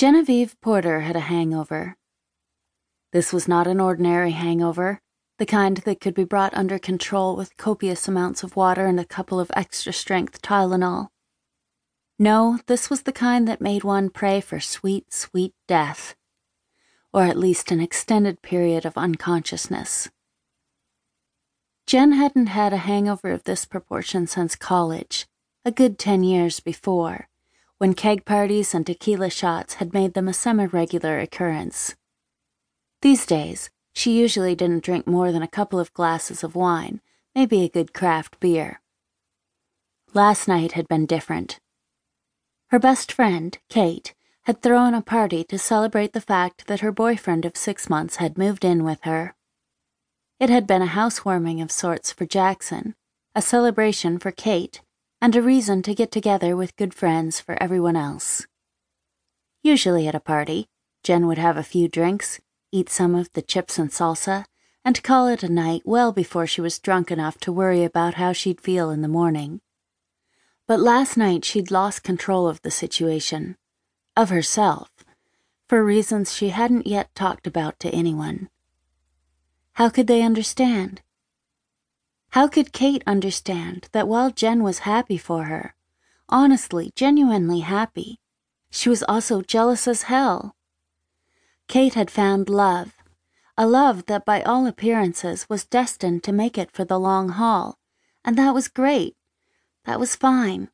[0.00, 1.94] Genevieve Porter had a hangover.
[3.12, 5.02] This was not an ordinary hangover,
[5.36, 9.04] the kind that could be brought under control with copious amounts of water and a
[9.04, 11.08] couple of extra strength Tylenol.
[12.18, 16.14] No, this was the kind that made one pray for sweet, sweet death,
[17.12, 20.08] or at least an extended period of unconsciousness.
[21.86, 25.26] Gen hadn't had a hangover of this proportion since college,
[25.62, 27.28] a good ten years before,
[27.80, 31.94] when keg parties and tequila shots had made them a semi regular occurrence.
[33.00, 37.00] These days, she usually didn't drink more than a couple of glasses of wine,
[37.34, 38.82] maybe a good craft beer.
[40.12, 41.58] Last night had been different.
[42.68, 47.46] Her best friend, Kate, had thrown a party to celebrate the fact that her boyfriend
[47.46, 49.34] of six months had moved in with her.
[50.38, 52.94] It had been a housewarming of sorts for Jackson,
[53.34, 54.82] a celebration for Kate,
[55.20, 58.46] and a reason to get together with good friends for everyone else.
[59.62, 60.68] Usually at a party,
[61.04, 62.40] Gen would have a few drinks,
[62.72, 64.44] eat some of the chips and salsa,
[64.84, 68.32] and call it a night well before she was drunk enough to worry about how
[68.32, 69.60] she'd feel in the morning.
[70.66, 73.56] But last night she'd lost control of the situation,
[74.16, 74.90] of herself,
[75.68, 78.48] for reasons she hadn't yet talked about to anyone.
[79.74, 81.02] How could they understand?
[82.30, 85.74] How could Kate understand that while Gen was happy for her,
[86.28, 88.20] honestly, genuinely happy,
[88.70, 90.54] she was also jealous as hell?
[91.66, 92.94] Kate had found love,
[93.58, 97.78] a love that by all appearances was destined to make it for the long haul,
[98.24, 99.16] and that was great.
[99.84, 100.70] That was fine.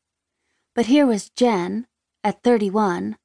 [0.75, 1.87] But here was Gen,
[2.23, 3.17] at 31,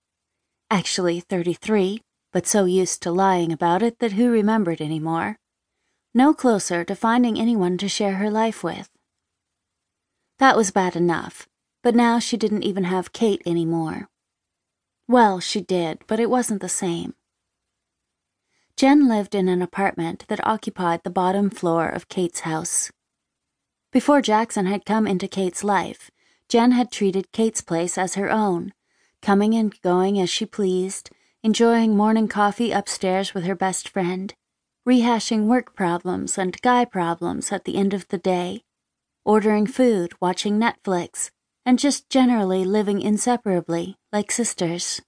[0.69, 5.37] actually 33, but so used to lying about it that who remembered any more?
[6.13, 8.89] No closer to finding anyone to share her life with.
[10.39, 11.47] That was bad enough,
[11.81, 14.09] but now she didn't even have Kate anymore.
[15.07, 17.13] Well, she did, but it wasn't the same.
[18.75, 22.91] Gen lived in an apartment that occupied the bottom floor of Kate's house.
[23.91, 26.11] Before Jackson had come into Kate's life,
[26.49, 28.73] Gen had treated Kate's place as her own,
[29.21, 31.09] coming and going as she pleased,
[31.43, 34.33] enjoying morning coffee upstairs with her best friend,
[34.87, 38.63] rehashing work problems and guy problems at the end of the day,
[39.23, 41.29] ordering food, watching Netflix,
[41.65, 45.01] and just generally living inseparably, like sisters.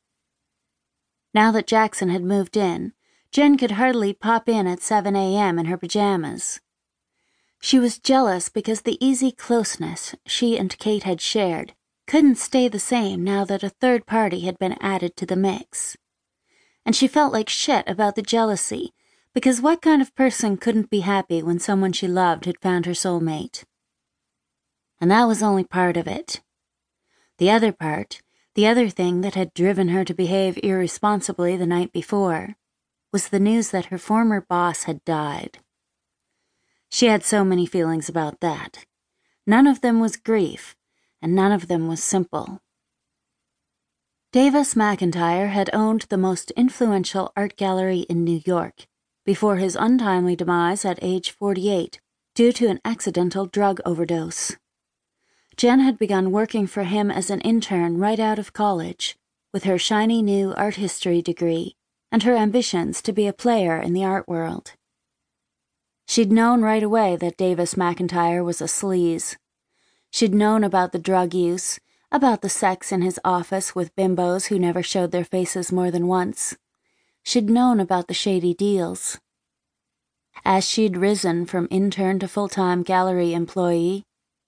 [1.33, 2.93] Now that Jackson had moved in,
[3.31, 5.57] Gen could hardly pop in at 7 a.m.
[5.57, 6.59] in her pajamas.
[7.59, 11.73] She was jealous because the easy closeness she and Kate had shared
[12.05, 15.97] couldn't stay the same now that a third party had been added to the mix.
[16.85, 18.93] And she felt like shit about the jealousy
[19.33, 22.91] because what kind of person couldn't be happy when someone she loved had found her
[22.91, 23.63] soulmate?
[25.01, 26.41] And that was only part of it.
[27.39, 28.21] The other part,
[28.53, 32.55] the other thing that had driven her to behave irresponsibly the night before,
[33.11, 35.57] was the news that her former boss had died.
[36.89, 38.85] She had so many feelings about that.
[39.47, 40.75] None of them was grief,
[41.23, 42.61] and none of them was simple.
[44.31, 48.85] Davis McIntyre had owned the most influential art gallery in New York
[49.25, 51.99] before his untimely demise at age 48
[52.35, 54.57] due to an accidental drug overdose.
[55.55, 59.17] Gen had begun working for him as an intern right out of college,
[59.51, 61.75] with her shiny new art history degree
[62.11, 64.73] and her ambitions to be a player in the art world.
[66.07, 69.35] She'd known right away that Davis McIntyre was a sleaze.
[70.11, 71.79] She'd known about the drug use,
[72.11, 76.07] about the sex in his office with bimbos who never showed their faces more than
[76.07, 76.55] once.
[77.23, 79.19] She'd known about the shady deals.
[80.45, 84.03] As she'd risen from intern to full time gallery employee,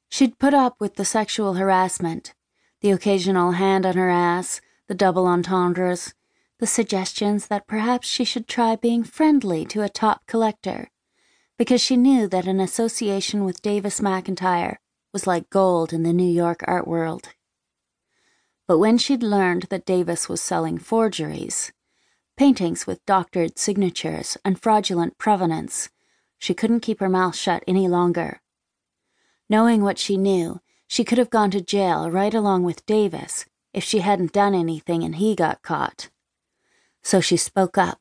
[0.09, 2.34] she'd put up with the sexual harassment,
[2.81, 6.14] the occasional hand on her ass, the double entendres,
[6.59, 10.90] the suggestions that perhaps she should try being friendly to a top collector,
[11.58, 14.78] because she knew that an association with Davis McIntyre
[15.14, 17.30] was like gold in the New York art world.
[18.68, 21.72] But when she'd learned that Davis was selling forgeries,
[22.37, 25.90] paintings with doctored signatures and fraudulent provenance,
[26.37, 28.41] she couldn't keep her mouth shut any longer.
[29.49, 33.84] Knowing what she knew, she could have gone to jail right along with Davis if
[33.84, 36.09] she hadn't done anything and he got caught
[37.05, 37.99] so she spoke up.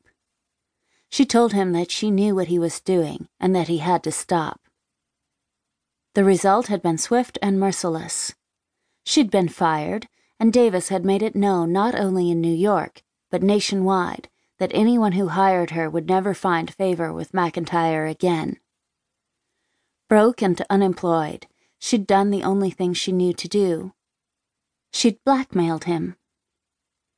[1.11, 4.11] She told him that she knew what he was doing and that he had to
[4.11, 4.61] stop.
[6.15, 8.33] The result had been swift and merciless.
[9.03, 10.07] She'd been fired,
[10.39, 13.03] and Davis had made it known not only in New York,
[13.35, 14.29] but nationwide,
[14.59, 18.57] that anyone who hired her would never find favor with McIntyre again.
[20.07, 21.45] Broke and unemployed,
[21.77, 23.91] she'd done the only thing she knew to do.
[24.93, 26.15] She'd blackmailed him.